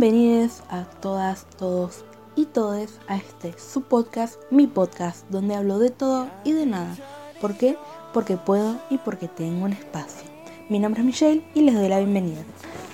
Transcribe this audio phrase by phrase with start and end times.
[0.00, 2.04] Bienvenidos a todas, todos
[2.36, 6.96] y todes a este su podcast, mi podcast, donde hablo de todo y de nada.
[7.40, 7.76] ¿Por qué?
[8.14, 10.30] Porque puedo y porque tengo un espacio.
[10.68, 12.44] Mi nombre es Michelle y les doy la bienvenida.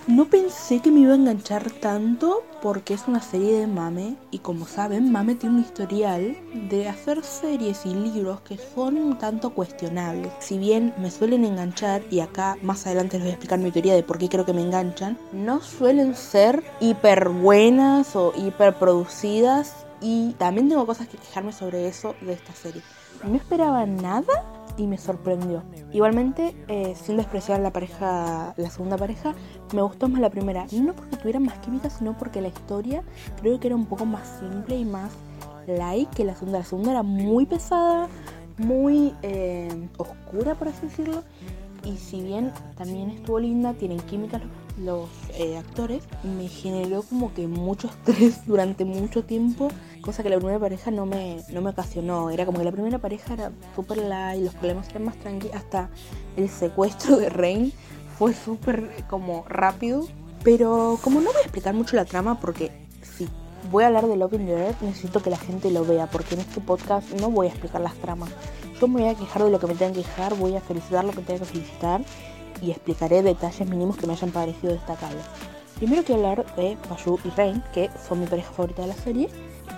[0.06, 4.40] No pensé que me iba a enganchar tanto porque es una serie de Mame y
[4.40, 6.36] como saben, Mame tiene un historial
[6.68, 10.30] de hacer series y libros que son un tanto cuestionables.
[10.40, 13.94] Si bien me suelen enganchar, y acá más adelante les voy a explicar mi teoría
[13.94, 19.86] de por qué creo que me enganchan, no suelen ser hiper buenas o hiper producidas
[20.02, 22.82] y también tengo cosas que quejarme sobre eso de esta serie.
[23.22, 25.62] No esperaba nada y me sorprendió.
[25.92, 29.34] Igualmente, eh, sin despreciar la pareja, la segunda pareja,
[29.72, 30.66] me gustó más la primera.
[30.72, 33.02] No porque tuviera más química, sino porque la historia
[33.40, 35.12] creo que era un poco más simple y más
[35.66, 36.58] light que la segunda.
[36.58, 38.08] La segunda era muy pesada,
[38.58, 41.22] muy eh, oscura, por así decirlo.
[41.84, 44.40] Y si bien también estuvo linda, tienen química
[44.78, 45.08] los
[45.38, 49.68] eh, actores, me generó como que mucho estrés durante mucho tiempo,
[50.00, 52.30] cosa que la primera pareja no me, no me ocasionó.
[52.30, 55.90] Era como que la primera pareja era súper light, los problemas eran más tranquilos, hasta
[56.36, 57.72] el secuestro de Rain
[58.18, 60.06] fue súper como rápido.
[60.42, 62.70] Pero como no voy a explicar mucho la trama porque
[63.02, 63.26] si
[63.70, 66.34] voy a hablar de Love in the Earth, necesito que la gente lo vea, porque
[66.34, 68.30] en este podcast no voy a explicar las tramas.
[68.88, 71.12] Me voy a quejar de lo que me tengan que quejar, voy a felicitar lo
[71.12, 72.02] que tenga que felicitar
[72.60, 75.24] y explicaré detalles mínimos que me hayan parecido destacables.
[75.76, 79.28] Primero quiero hablar de Bayu y Rain, que son mi pareja favorita de la serie.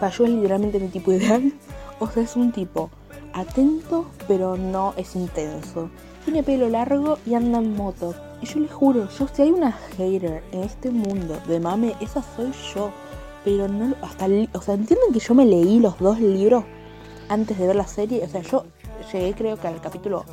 [0.01, 1.53] Bayu es literalmente mi tipo ideal,
[2.01, 2.91] o sea, es un tipo
[3.33, 5.91] atento, pero no es intenso.
[6.25, 8.15] Tiene pelo largo y anda en moto.
[8.43, 12.23] Y yo les juro, yo si hay una hater en este mundo de mame, esa
[12.35, 12.91] soy yo.
[13.45, 16.65] Pero no, hasta, o sea, entienden que yo me leí los dos libros
[17.29, 18.25] antes de ver la serie.
[18.25, 18.65] O sea, yo
[19.13, 20.25] llegué creo que al capítulo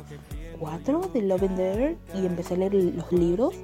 [0.58, 3.54] 4 de Love and the y empecé a leer los libros.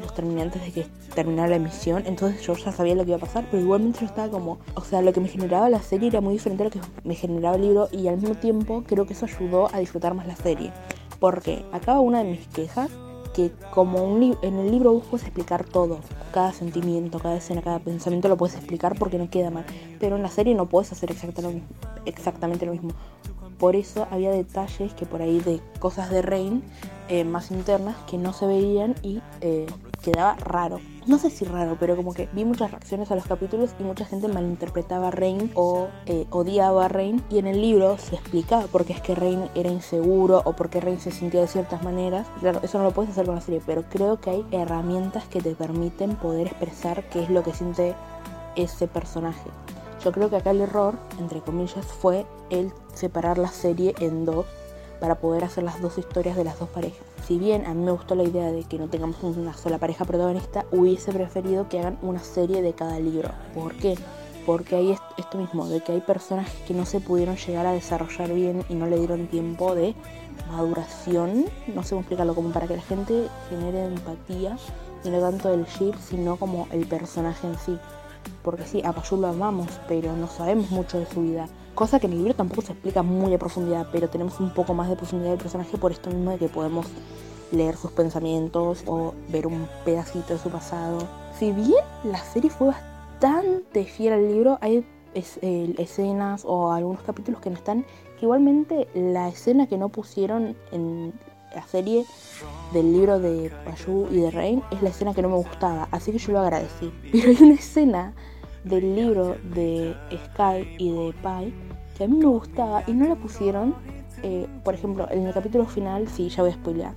[0.00, 3.16] Los terminé antes de que terminara la emisión, entonces yo ya sabía lo que iba
[3.16, 6.08] a pasar, pero igualmente yo estaba como, o sea, lo que me generaba la serie
[6.08, 9.06] era muy diferente a lo que me generaba el libro y al mismo tiempo creo
[9.06, 10.72] que eso ayudó a disfrutar más la serie.
[11.20, 12.90] Porque acaba una de mis quejas,
[13.34, 15.98] que como un en el libro vos puedes explicar todo,
[16.32, 19.64] cada sentimiento, cada escena, cada pensamiento lo puedes explicar porque no queda mal,
[20.00, 22.90] pero en la serie no puedes hacer exactamente lo mismo.
[23.64, 26.62] Por eso había detalles que por ahí de cosas de Rain
[27.08, 29.64] eh, más internas que no se veían y eh,
[30.02, 30.80] quedaba raro.
[31.06, 34.04] No sé si raro, pero como que vi muchas reacciones a los capítulos y mucha
[34.04, 37.24] gente malinterpretaba a Rain o eh, odiaba a Rain.
[37.30, 40.68] Y en el libro se explicaba por qué es que Rain era inseguro o por
[40.68, 42.26] qué Rain se sentía de ciertas maneras.
[42.40, 45.40] Claro, eso no lo puedes hacer con la serie, pero creo que hay herramientas que
[45.40, 47.94] te permiten poder expresar qué es lo que siente
[48.56, 49.48] ese personaje.
[50.04, 54.44] Yo creo que acá el error, entre comillas, fue el separar la serie en dos
[55.00, 57.00] para poder hacer las dos historias de las dos parejas.
[57.26, 60.04] Si bien a mí me gustó la idea de que no tengamos una sola pareja
[60.04, 63.30] protagonista, hubiese preferido que hagan una serie de cada libro.
[63.54, 63.96] ¿Por qué?
[64.44, 68.30] Porque hay esto mismo, de que hay personas que no se pudieron llegar a desarrollar
[68.34, 69.94] bien y no le dieron tiempo de
[70.50, 71.46] maduración.
[71.74, 74.58] No sé cómo explicarlo, como para que la gente genere empatía
[75.02, 77.78] y no tanto el ship, sino como el personaje en sí
[78.42, 81.48] porque sí, a Payu lo amamos, pero no sabemos mucho de su vida.
[81.74, 84.74] Cosa que en el libro tampoco se explica muy a profundidad, pero tenemos un poco
[84.74, 86.86] más de profundidad del personaje por esto mismo de que podemos
[87.50, 90.98] leer sus pensamientos o ver un pedacito de su pasado.
[91.38, 97.40] Si bien la serie fue bastante fiel al libro, hay eh, escenas o algunos capítulos
[97.40, 97.84] que no están,
[98.18, 101.12] que igualmente la escena que no pusieron en
[101.54, 102.04] la serie
[102.72, 106.12] del libro de Payu y de Rain es la escena que no me gustaba, así
[106.12, 106.92] que yo lo agradecí.
[107.12, 108.12] Pero hay una escena
[108.64, 111.52] del libro de Sky y de Pai
[111.96, 113.74] que a mí me gustaba y no la pusieron.
[114.22, 116.94] Eh, por ejemplo, en el capítulo final, sí, ya voy a spoilear.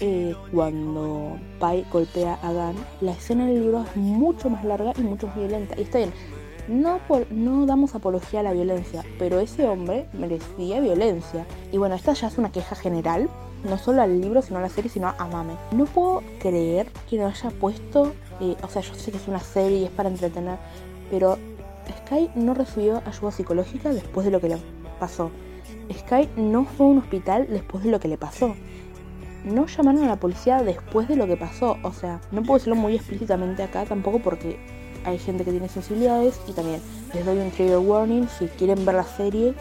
[0.00, 5.02] Eh, cuando Pai golpea a Gan, la escena del libro es mucho más larga y
[5.02, 5.74] mucho más violenta.
[5.78, 6.12] Y está bien,
[6.68, 7.00] no,
[7.30, 11.46] no damos apología a la violencia, pero ese hombre merecía violencia.
[11.72, 13.28] Y bueno, esta ya es una queja general,
[13.64, 15.54] no solo al libro, sino a la serie, sino a Mame.
[15.72, 19.40] No puedo creer que no haya puesto, eh, o sea, yo sé que es una
[19.40, 20.58] serie y es para entretener,
[21.10, 21.38] pero
[21.98, 24.58] Sky no recibió ayuda psicológica después de lo que le
[24.98, 25.30] pasó.
[25.92, 28.54] Sky no fue a un hospital después de lo que le pasó.
[29.44, 31.76] No llamaron a la policía después de lo que pasó.
[31.82, 34.58] O sea, no puedo decirlo muy explícitamente acá tampoco porque
[35.04, 36.80] hay gente que tiene sensibilidades y también
[37.14, 39.54] les doy un trigger warning si quieren ver la serie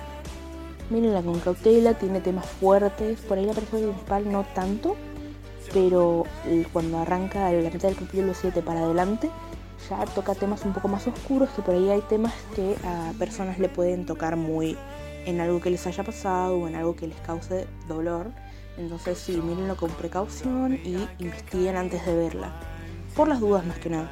[0.89, 3.19] Mírenla con cautela, tiene temas fuertes.
[3.21, 4.95] Por ahí la pareja principal no tanto,
[5.73, 6.23] pero
[6.71, 9.29] cuando arranca la mitad del capítulo 7 para adelante,
[9.89, 13.59] ya toca temas un poco más oscuros, que por ahí hay temas que a personas
[13.59, 14.77] le pueden tocar muy
[15.25, 18.31] en algo que les haya pasado o en algo que les cause dolor.
[18.77, 22.53] Entonces sí, mírenlo con precaución y investiguen antes de verla.
[23.13, 24.09] Por las dudas más que nada.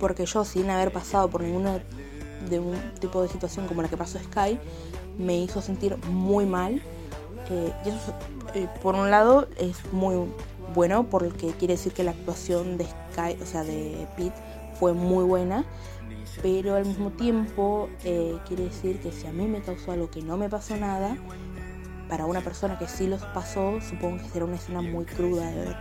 [0.00, 1.80] porque yo sin haber pasado por ninguna
[2.48, 4.58] de un tipo de situación como la que pasó Sky,
[5.18, 6.82] me hizo sentir muy mal.
[7.50, 10.16] Eh, por un lado, es muy
[10.74, 14.32] bueno porque quiere decir que la actuación de Sky, o sea, de Pete,
[14.78, 15.64] fue muy buena.
[16.42, 20.22] Pero al mismo tiempo eh, quiere decir que si a mí me causó algo que
[20.22, 21.16] no me pasó nada,
[22.08, 25.64] para una persona que sí los pasó, supongo que será una escena muy cruda de
[25.66, 25.76] ver.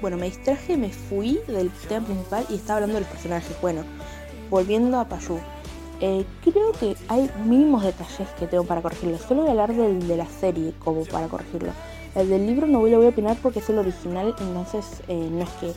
[0.00, 3.56] Bueno, me distraje, me fui del tema principal y estaba hablando de los personajes.
[3.62, 3.82] Bueno,
[4.50, 5.38] volviendo a Payu.
[6.00, 9.18] Eh, creo que hay mínimos detalles que tengo para corregirlo.
[9.18, 11.72] Solo voy a hablar del de la serie como para corregirlo.
[12.14, 15.50] El del libro no voy a opinar porque es el original, entonces eh, no es
[15.60, 15.72] que,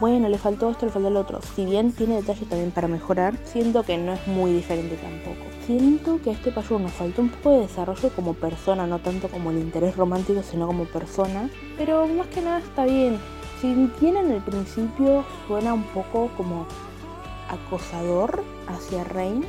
[0.00, 1.40] bueno, le faltó esto, le faltó el otro.
[1.54, 5.46] Si bien tiene detalles también para mejorar, siento que no es muy diferente tampoco.
[5.66, 9.28] Siento que a este payo nos faltó un poco de desarrollo como persona, no tanto
[9.28, 11.50] como el interés romántico, sino como persona.
[11.76, 13.18] Pero más que nada está bien.
[13.60, 16.66] Si bien en el principio suena un poco como
[17.48, 19.44] acosador hacia Rain,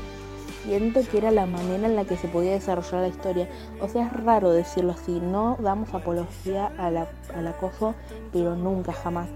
[0.63, 3.49] siento que era la manera en la que se podía desarrollar la historia.
[3.81, 7.95] O sea, es raro decirlo así, no damos apología al acoso,
[8.31, 9.29] pero nunca, jamás.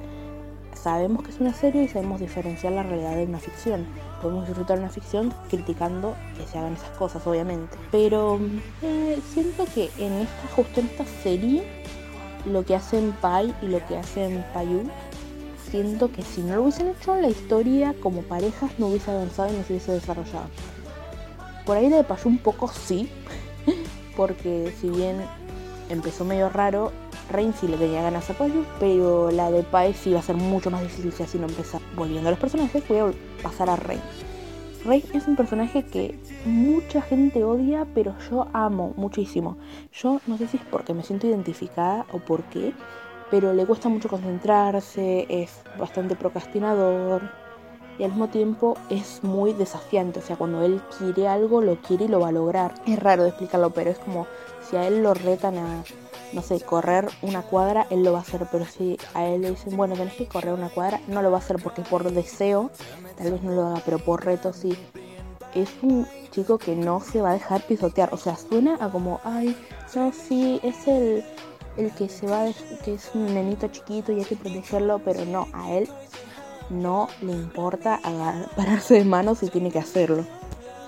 [0.74, 3.86] Sabemos que es una serie y sabemos diferenciar la realidad de una ficción.
[4.22, 7.76] Podemos disfrutar una ficción criticando que se hagan esas cosas, obviamente.
[7.92, 8.40] Pero
[8.84, 11.64] eh, siento que en esta, justo en esta serie,
[12.46, 14.84] lo que hacen Pai y lo que hacen Payu
[15.70, 19.58] siento que si no lo hubiesen hecho, la historia como parejas no hubiese avanzado y
[19.58, 20.48] no se hubiese desarrollado.
[21.68, 23.10] Por ahí la de Payu un poco sí,
[24.16, 25.18] porque si bien
[25.90, 26.94] empezó medio raro,
[27.30, 30.38] Rain sí le tenía ganas a Payu, pero la de Pai sí iba a ser
[30.38, 31.82] mucho más difícil si así no empezar.
[31.98, 33.12] Volviendo a los personajes, voy a
[33.44, 34.00] pasar a Rain.
[34.86, 39.58] Rain es un personaje que mucha gente odia, pero yo amo muchísimo.
[39.92, 42.74] Yo no sé si es porque me siento identificada o por qué,
[43.30, 47.24] pero le cuesta mucho concentrarse, es bastante procrastinador
[48.00, 50.20] y al mismo tiempo es muy desafiante.
[50.20, 52.76] O sea, cuando él quiere algo, lo quiere y lo va a lograr.
[52.86, 54.28] Es raro de explicarlo, pero es como
[54.70, 55.84] si a él lo retan a,
[56.34, 58.48] no sé, correr una cuadra, él lo va a hacer.
[58.52, 61.38] Pero si a él le dicen, bueno, tenés que correr una cuadra, no lo va
[61.38, 62.70] a hacer porque por deseo,
[63.18, 64.78] tal vez no lo haga, pero por reto sí.
[65.56, 68.14] Es un chico que no se va a dejar pisotear.
[68.14, 69.58] O sea, suena a como, ay,
[69.96, 71.24] no, sí, es el,
[71.78, 72.46] el que se va,
[72.84, 75.90] que es un nenito chiquito y hay que protegerlo, pero no, a él
[76.70, 78.00] no le importa
[78.56, 80.26] pararse de manos si tiene que hacerlo.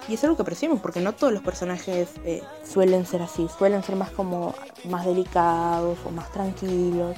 [0.08, 3.84] Y es algo que apreciamos porque no todos los personajes eh, suelen ser así, suelen
[3.84, 4.56] ser más como
[4.86, 7.16] más delicados o más tranquilos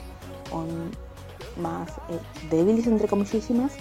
[0.51, 0.65] o
[1.61, 2.19] más eh,
[2.49, 3.71] débiles entre comillísimas,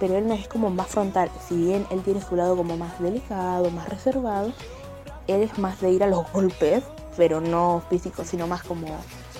[0.00, 2.98] pero él no es como más frontal, si bien él tiene su lado como más
[3.00, 4.52] delicado, más reservado,
[5.26, 6.84] él es más de ir a los golpes,
[7.18, 8.86] pero no físico, sino más como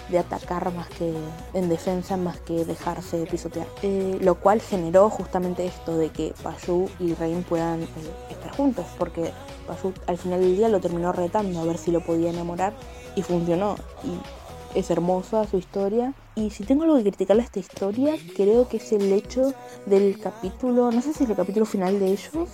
[0.08, 1.12] de atacar más que
[1.54, 3.66] en defensa, más que dejarse pisotear.
[3.82, 7.86] Eh, lo cual generó justamente esto de que Payu y Rain puedan eh,
[8.30, 9.32] estar juntos, porque
[9.66, 12.72] Payu al final del día lo terminó retando a ver si lo podía enamorar
[13.14, 13.76] y funcionó.
[14.04, 16.14] Y es hermosa su historia.
[16.34, 19.52] Y si tengo algo que criticarle a esta historia, creo que es el hecho
[19.86, 22.48] del capítulo, no sé si es el capítulo final de ellos,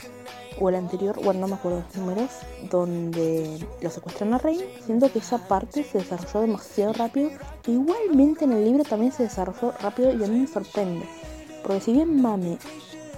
[0.61, 2.31] o el anterior, bueno, no me acuerdo los números,
[2.71, 4.59] donde lo secuestran a Rey.
[4.85, 7.31] Siento que esa parte se desarrolló demasiado rápido.
[7.67, 11.07] Igualmente en el libro también se desarrolló rápido y a mí me sorprende.
[11.63, 12.59] Porque si bien Mame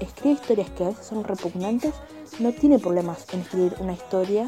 [0.00, 1.94] escribe historias que a veces son repugnantes,
[2.38, 4.46] no tiene problemas en escribir una historia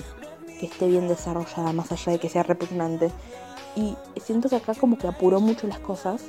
[0.60, 3.10] que esté bien desarrollada, más allá de que sea repugnante.
[3.76, 6.22] Y siento que acá como que apuró mucho las cosas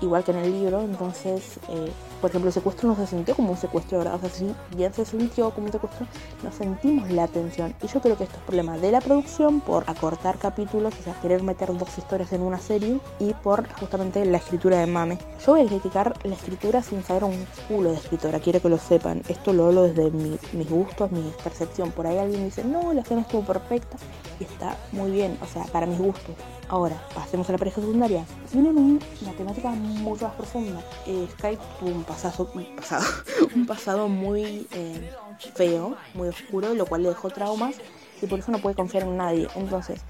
[0.00, 1.90] igual que en el libro, entonces, eh,
[2.24, 4.14] por ejemplo, el secuestro no se sintió como un secuestro, ¿verdad?
[4.14, 6.06] O sea, si bien se sintió como un secuestro,
[6.42, 7.74] no sentimos la atención.
[7.82, 11.42] Y yo creo que esto es problema de la producción por acortar capítulos, sea, querer
[11.42, 15.18] meter dos historias en una serie y por justamente la escritura de Mame.
[15.44, 18.78] Yo voy a criticar la escritura sin saber un culo de escritora, quiero que lo
[18.78, 19.20] sepan.
[19.28, 21.90] Esto lo hablo desde mis gustos, mi percepción.
[21.90, 23.98] Por ahí alguien dice, no, la escena estuvo perfecta
[24.40, 26.34] y está muy bien, o sea, para mis gustos.
[26.68, 28.24] Ahora, pasemos a la pareja secundaria.
[28.50, 30.80] Tienen una temática mucho más profunda.
[31.06, 31.90] Eh, Skype tuvo
[33.54, 35.10] un pasado, muy eh,
[35.54, 37.76] feo, muy oscuro, lo cual le dejó traumas
[38.22, 39.48] y por eso no puede confiar en nadie.
[39.54, 40.00] Entonces,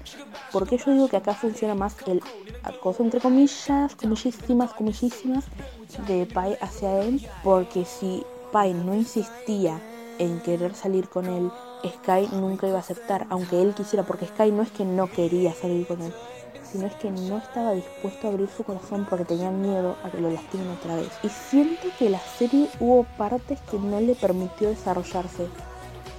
[0.51, 2.21] ¿por qué yo digo que acá funciona más el
[2.63, 5.45] acoso entre comillas, comillísimas, comillísimas
[6.07, 7.27] de Pai hacia él?
[7.43, 9.81] Porque si Pai no insistía
[10.17, 11.51] en querer salir con él,
[11.87, 15.53] Sky nunca iba a aceptar, aunque él quisiera, porque Sky no es que no quería
[15.53, 16.13] salir con él,
[16.75, 20.19] sino es que no estaba dispuesto a abrir su corazón porque tenía miedo a que
[20.19, 21.07] lo lastimen otra vez.
[21.23, 25.47] Y siento que la serie hubo partes que no le permitió desarrollarse.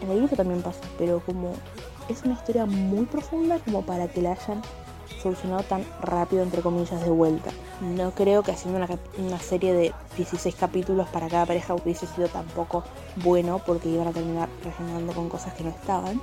[0.01, 1.53] En el libro también pasa, pero como
[2.09, 4.63] es una historia muy profunda como para que la hayan
[5.23, 7.51] solucionado tan rápido, entre comillas, de vuelta.
[7.83, 12.29] No creo que haciendo una, una, serie de 16 capítulos para cada pareja hubiese sido
[12.29, 12.83] tampoco
[13.17, 16.19] bueno porque iban a terminar rellenando con cosas que no estaban.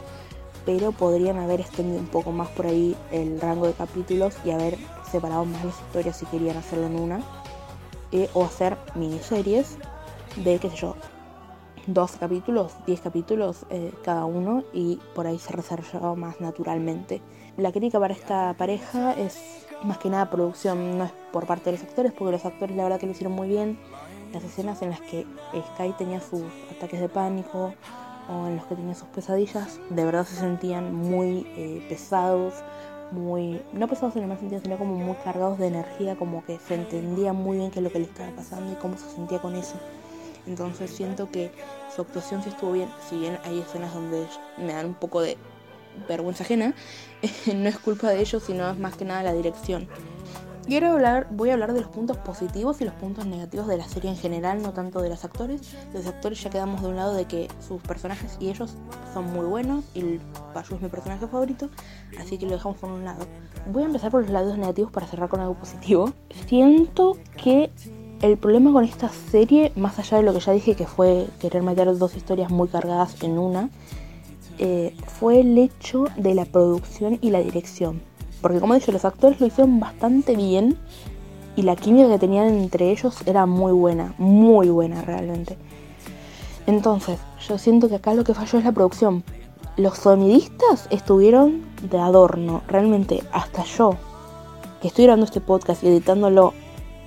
[0.66, 4.78] Pero podrían haber extendido un poco más por ahí el rango de capítulos y haber
[5.12, 7.20] separado más las historias si querían hacerlo en una.
[8.12, 9.78] Eh, o hacer miniseries
[10.36, 10.96] de, qué sé yo,
[11.88, 17.22] dos capítulos, diez capítulos eh, cada uno y por ahí se desarrollaba más naturalmente.
[17.58, 21.78] La crítica para esta pareja es más que nada producción, no es por parte de
[21.78, 23.80] los actores, porque los actores la verdad que lo hicieron muy bien.
[24.32, 25.26] Las escenas en las que
[25.74, 26.44] Sky tenía sus
[26.76, 27.74] ataques de pánico
[28.30, 32.54] o en los que tenía sus pesadillas, de verdad se sentían muy eh, pesados,
[33.12, 36.60] muy, no pesados en el mal sentido, sino como muy cargados de energía, como que
[36.60, 39.40] se entendía muy bien qué es lo que le estaba pasando y cómo se sentía
[39.40, 39.76] con eso.
[40.48, 41.52] Entonces siento que
[41.96, 44.28] su actuación sí estuvo bien, si bien hay escenas donde
[44.58, 45.38] me dan un poco de
[46.08, 46.74] vergüenza ajena,
[47.56, 49.88] no es culpa de ellos, sino es más que nada la dirección.
[50.72, 53.88] Ahora hablar, voy a hablar de los puntos positivos y los puntos negativos de la
[53.88, 55.62] serie en general, no tanto de los actores.
[55.94, 58.74] Los actores ya quedamos de un lado de que sus personajes y ellos
[59.14, 60.20] son muy buenos y
[60.54, 61.70] Payu es mi personaje favorito,
[62.20, 63.26] así que lo dejamos por un lado.
[63.72, 66.14] Voy a empezar por los lados negativos para cerrar con algo positivo.
[66.48, 67.70] Siento que
[68.22, 71.62] el problema con esta serie, más allá de lo que ya dije que fue querer
[71.62, 73.70] meter dos historias muy cargadas en una,
[74.60, 78.02] eh, fue el hecho de la producción y la dirección.
[78.44, 80.78] Porque como dije, los actores lo hicieron bastante bien
[81.56, 85.58] y la química que tenían entre ellos era muy buena, muy buena realmente.
[86.68, 89.24] Entonces, yo siento que acá lo que falló es la producción.
[89.78, 93.96] Los sonidistas estuvieron de adorno, realmente hasta yo,
[94.82, 96.54] que estoy grabando este podcast y editándolo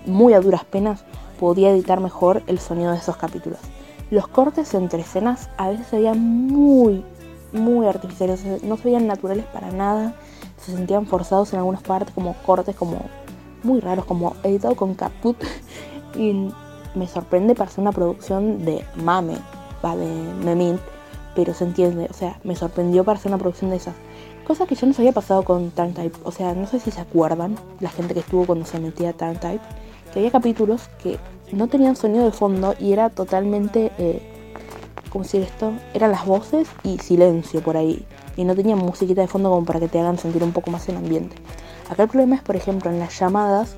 [0.06, 1.04] muy a duras penas,
[1.38, 3.58] podía editar mejor el sonido de esos capítulos.
[4.10, 7.04] Los cortes entre escenas a veces se veían muy,
[7.52, 10.14] muy artificiales, no se veían naturales para nada,
[10.66, 13.00] se sentían forzados en algunas partes como cortes como
[13.62, 15.36] muy raros, como editado con caput.
[16.16, 16.50] y
[16.94, 19.36] me sorprende para ser una producción de mame,
[19.84, 20.06] va, de
[20.44, 20.80] Memint,
[21.34, 23.94] pero se entiende, o sea, me sorprendió para ser una producción de esas.
[24.46, 27.56] Cosa que ya nos había pasado con Type, o sea, no sé si se acuerdan,
[27.80, 29.60] la gente que estuvo cuando se metía a Type
[30.18, 31.18] había capítulos que
[31.52, 34.22] no tenían sonido de fondo y era totalmente, eh,
[35.16, 35.72] ¿cómo decir esto?
[35.94, 38.04] Eran las voces y silencio por ahí.
[38.36, 40.86] Y no tenían musiquita de fondo como para que te hagan sentir un poco más
[40.90, 41.36] el ambiente.
[41.88, 43.76] Acá el problema es, por ejemplo, en las llamadas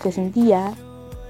[0.00, 0.74] se sentía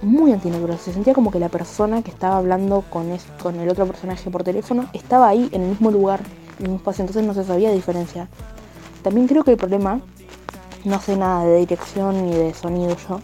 [0.02, 0.76] muy antinatural.
[0.78, 3.06] Se sentía como que la persona que estaba hablando con,
[3.42, 6.20] con el otro personaje por teléfono estaba ahí en el mismo lugar,
[6.58, 7.04] en el mismo espacio.
[7.04, 8.28] Entonces no se sabía diferenciar.
[9.02, 10.02] También creo que el problema,
[10.84, 13.20] no sé nada de dirección ni de sonido yo,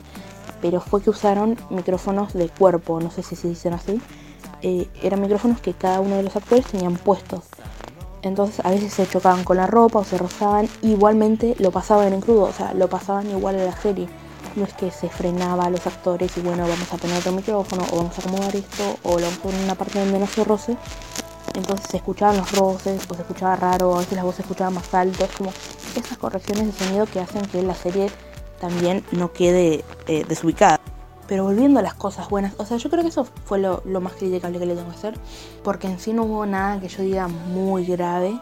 [0.63, 4.01] pero fue que usaron micrófonos de cuerpo, no sé si se dicen así.
[4.63, 7.45] Eh, eran micrófonos que cada uno de los actores tenían puestos.
[8.23, 12.21] Entonces a veces se chocaban con la ropa o se rozaban, igualmente lo pasaban en
[12.21, 14.09] crudo, o sea, lo pasaban igual a la serie.
[14.55, 17.85] No es que se frenaba a los actores y bueno, vamos a poner otro micrófono
[17.91, 20.27] o vamos a acomodar esto o lo vamos a poner en una parte donde no
[20.27, 20.77] se roce.
[21.55, 24.71] Entonces se escuchaban los roces o se escuchaba raro, a veces la voz se escuchaba
[24.71, 25.25] más alto.
[25.25, 25.53] Es como
[25.97, 28.09] esas correcciones de sonido que hacen que la serie
[28.61, 30.82] también no quede eh, desubicada.
[31.33, 34.13] Pero volviendo a las cosas buenas, o sea, yo creo que eso fue lo, más
[34.13, 35.15] criticable que le tengo que hacer,
[35.65, 38.39] porque en sí no hubo nada que yo diga muy grave.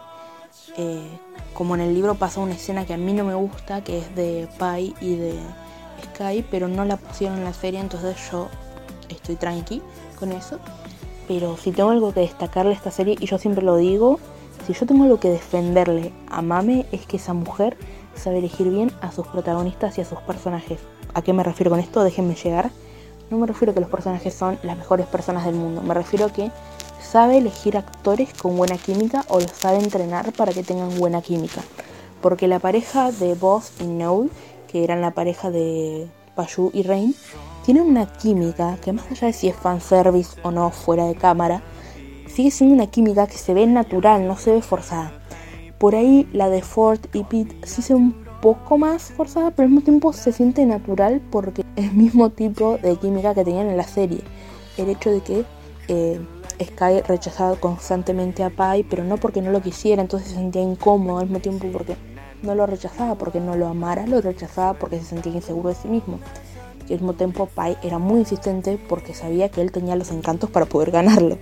[0.75, 1.17] Eh,
[1.53, 4.13] como en el libro pasa una escena que a mí no me gusta, que es
[4.13, 5.39] de Pai y de
[6.03, 8.49] Sky, pero no la pusieron en la serie, entonces yo
[9.07, 9.81] estoy tranqui
[10.19, 10.59] con eso.
[11.29, 14.19] Pero si tengo algo que destacarle a esta serie, y yo siempre lo digo,
[14.67, 17.77] si yo tengo algo que defenderle a Mame, es que esa mujer
[18.15, 20.81] sabe elegir bien a sus protagonistas y a sus personajes.
[21.13, 22.03] ¿A qué me refiero con esto?
[22.03, 22.71] Déjenme llegar.
[23.29, 26.25] No me refiero a que los personajes son las mejores personas del mundo, me refiero
[26.25, 26.51] a que
[27.01, 31.61] sabe elegir actores con buena química o los sabe entrenar para que tengan buena química.
[32.21, 34.29] Porque la pareja de Boss y Noel,
[34.67, 37.15] que eran la pareja de Payu y Rain,
[37.65, 41.61] tienen una química que más allá de si es fanservice o no fuera de cámara,
[42.27, 45.13] sigue siendo una química que se ve natural, no se ve forzada.
[45.77, 49.69] Por ahí la de Ford y Pete sí se un poco más forzada, pero al
[49.69, 53.77] mismo tiempo se siente natural porque es el mismo tipo de química que tenían en
[53.77, 54.21] la serie.
[54.77, 55.45] El hecho de que
[55.87, 56.19] eh,
[56.61, 61.19] Sky rechazaba constantemente a Pai, pero no porque no lo quisiera, entonces se sentía incómodo
[61.19, 61.95] al mismo tiempo porque
[62.41, 65.87] no lo rechazaba porque no lo amara, lo rechazaba porque se sentía inseguro de sí
[65.87, 66.19] mismo.
[66.87, 70.49] Y al mismo tiempo Pai era muy insistente porque sabía que él tenía los encantos
[70.49, 71.37] para poder ganarlo.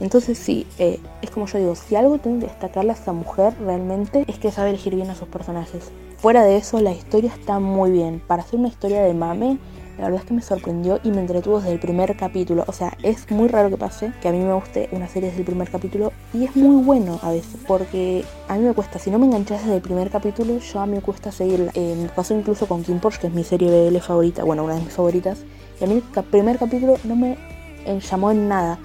[0.00, 3.54] Entonces sí, eh, es como yo digo, si algo tiene que destacarle a esta mujer
[3.60, 5.90] realmente es que sabe elegir bien a sus personajes.
[6.18, 8.20] Fuera de eso, la historia está muy bien.
[8.26, 9.58] Para hacer una historia de mame,
[9.98, 12.64] la verdad es que me sorprendió y me entretuvo desde el primer capítulo.
[12.68, 15.40] O sea, es muy raro que pase que a mí me guste una serie desde
[15.40, 19.10] el primer capítulo y es muy bueno a veces porque a mí me cuesta, si
[19.10, 21.72] no me enganchas desde el primer capítulo, yo a mí me cuesta seguirla.
[21.74, 24.74] Eh, me pasó incluso con Kim Porsche, que es mi serie BL favorita, bueno, una
[24.74, 25.38] de mis favoritas.
[25.80, 27.36] Y a mí el primer capítulo no me
[27.84, 28.78] eh, llamó en nada,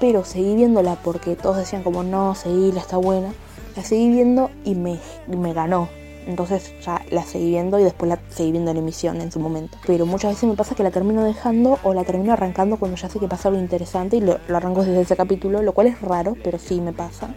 [0.00, 3.32] pero seguí viéndola porque todos decían como no, seguíla, está buena.
[3.76, 5.88] La seguí viendo y me, me ganó.
[6.26, 9.78] Entonces ya la seguí viendo y después la seguí viendo en emisión en su momento.
[9.86, 13.08] Pero muchas veces me pasa que la termino dejando o la termino arrancando cuando ya
[13.08, 16.36] sé que pasa algo interesante y lo, arranco desde ese capítulo, lo cual es raro,
[16.42, 17.34] pero sí me pasa.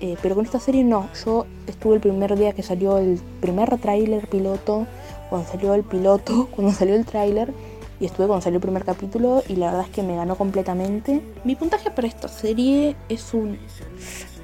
[0.00, 3.78] Eh, pero con esta serie no, yo estuve el primer día que salió el primer
[3.78, 4.86] tráiler piloto,
[5.28, 7.52] cuando salió el piloto, cuando salió el tráiler
[8.00, 11.22] y estuve cuando salió el primer capítulo y la verdad es que me ganó completamente.
[11.44, 13.58] Mi puntaje para esta serie es un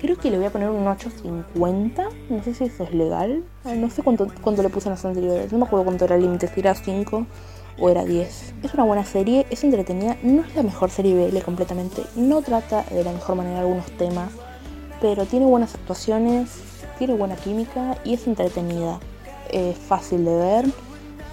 [0.04, 2.08] Creo que le voy a poner un 8.50.
[2.28, 3.42] No sé si eso es legal.
[3.64, 5.50] No sé cuánto, cuánto le puse en las anteriores.
[5.50, 7.26] No me acuerdo cuánto era el límite, si era 5
[7.78, 8.54] o era 10.
[8.62, 10.18] Es una buena serie, es entretenida.
[10.22, 12.02] No es la mejor serie BL completamente.
[12.16, 14.30] No trata de la mejor manera algunos temas.
[15.00, 16.50] Pero tiene buenas actuaciones,
[16.98, 19.00] tiene buena química y es entretenida.
[19.50, 20.66] Es fácil de ver.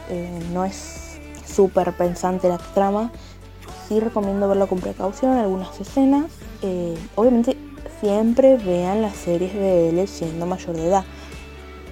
[0.09, 1.10] Eh, no es
[1.45, 3.11] súper pensante la trama.
[3.87, 6.25] Sí recomiendo verlo con precaución, algunas escenas.
[6.61, 7.57] Eh, obviamente
[7.99, 11.05] siempre vean las series él siendo mayor de edad.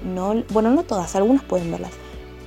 [0.04, 1.92] No, bueno, no todas, algunas pueden verlas,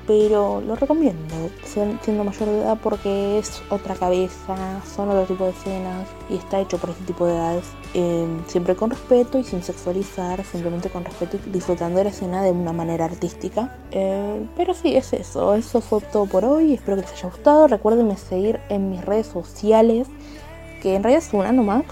[0.07, 5.51] pero lo recomiendo siendo mayor de edad porque es otra cabeza, son otro tipo de
[5.51, 7.65] escenas y está hecho por ese tipo de edades.
[7.95, 12.43] Em, siempre con respeto y sin sexualizar, simplemente con respeto y disfrutando de la escena
[12.43, 13.77] de una manera artística.
[13.91, 17.69] Eh, pero sí, es eso, eso fue todo por hoy, espero que les haya gustado.
[17.69, 20.09] Recuerden seguir en mis redes sociales,
[20.81, 21.85] que en realidad es una nomás.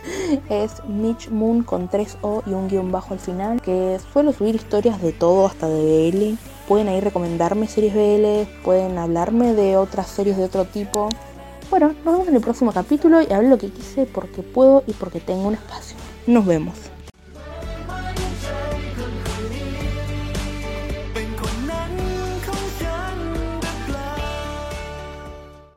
[0.48, 5.00] es Mitch Moon con 3O y un guion bajo al final, que suelo subir historias
[5.02, 6.51] de todo, hasta de BL.
[6.72, 11.10] Pueden ahí recomendarme series BL, pueden hablarme de otras series de otro tipo.
[11.68, 14.94] Bueno, nos vemos en el próximo capítulo y hablo lo que quise porque puedo y
[14.94, 15.98] porque tengo un espacio.
[16.26, 16.91] Nos vemos.